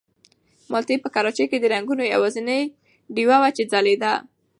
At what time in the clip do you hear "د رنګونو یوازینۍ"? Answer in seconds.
1.59-2.61